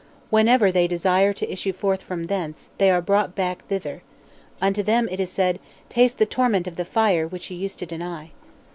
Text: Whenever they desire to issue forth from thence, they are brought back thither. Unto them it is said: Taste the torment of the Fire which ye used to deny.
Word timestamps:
Whenever 0.31 0.71
they 0.71 0.87
desire 0.87 1.31
to 1.31 1.47
issue 1.47 1.71
forth 1.71 2.01
from 2.01 2.23
thence, 2.23 2.71
they 2.79 2.89
are 2.89 3.03
brought 3.03 3.35
back 3.35 3.63
thither. 3.67 4.01
Unto 4.59 4.81
them 4.81 5.07
it 5.11 5.19
is 5.19 5.29
said: 5.29 5.59
Taste 5.89 6.17
the 6.17 6.25
torment 6.25 6.65
of 6.65 6.75
the 6.75 6.85
Fire 6.85 7.27
which 7.27 7.51
ye 7.51 7.57
used 7.57 7.77
to 7.77 7.85
deny. 7.85 8.31